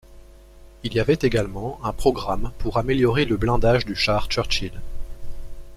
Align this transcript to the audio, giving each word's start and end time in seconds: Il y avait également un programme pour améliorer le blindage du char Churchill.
Il 0.81 0.95
y 0.95 0.99
avait 0.99 1.13
également 1.21 1.79
un 1.85 1.93
programme 1.93 2.51
pour 2.57 2.77
améliorer 2.79 3.25
le 3.25 3.37
blindage 3.37 3.85
du 3.85 3.93
char 3.95 4.25
Churchill. 4.31 4.81